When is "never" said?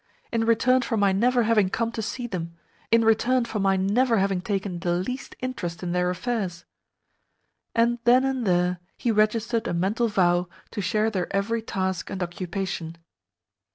1.11-1.43, 3.75-4.17